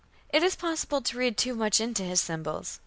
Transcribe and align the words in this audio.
It 0.29 0.41
is 0.41 0.55
possible 0.55 1.01
to 1.03 1.15
read 1.19 1.37
too 1.37 1.53
much 1.53 1.79
into 1.79 2.01
his 2.01 2.19
symbols. 2.21 2.79